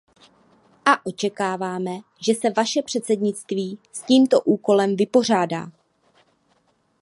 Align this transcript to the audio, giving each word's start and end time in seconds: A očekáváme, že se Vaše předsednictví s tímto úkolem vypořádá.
A 0.85 0.93
očekáváme, 1.05 1.91
že 2.21 2.33
se 2.35 2.49
Vaše 2.49 2.81
předsednictví 2.81 3.79
s 3.91 4.01
tímto 4.01 4.41
úkolem 4.41 4.95
vypořádá. 4.95 5.71